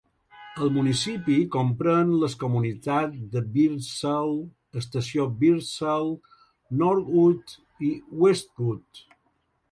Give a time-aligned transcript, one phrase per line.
[0.65, 4.33] El municipi comprèn les comunitats de Birdsall,
[4.81, 6.09] Estació Birdsall,
[6.81, 7.53] Norwood
[7.89, 7.91] i
[8.25, 9.03] Westwood.